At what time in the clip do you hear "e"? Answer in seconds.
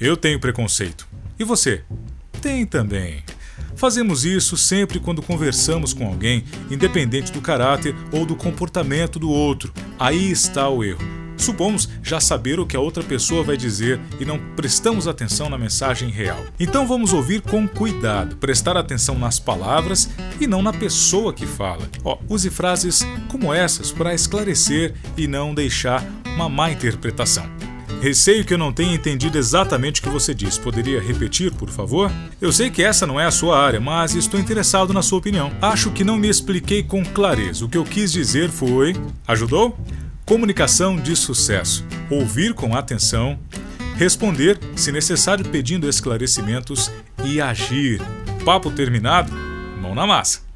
1.38-1.42, 14.20-14.24, 20.40-20.46, 25.16-25.26, 47.24-47.40